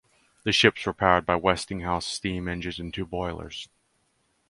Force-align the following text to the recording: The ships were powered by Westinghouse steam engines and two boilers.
The 0.45 0.51
ships 0.51 0.83
were 0.87 0.95
powered 0.95 1.27
by 1.27 1.35
Westinghouse 1.35 2.07
steam 2.07 2.47
engines 2.47 2.79
and 2.79 2.91
two 2.91 3.05
boilers. 3.05 3.69